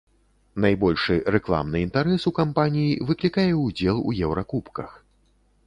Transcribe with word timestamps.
Найбольшы 0.63 1.15
рэкламны 1.35 1.77
інтарэс 1.89 2.25
у 2.33 2.33
кампаній 2.39 2.89
выклікае 3.11 3.47
ўдзел 3.65 3.97
у 4.09 4.17
еўракубках. 4.29 4.89